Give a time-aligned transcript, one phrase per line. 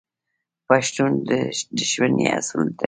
[0.67, 1.31] پښتون د
[1.77, 2.77] دښمنۍ اصول لري.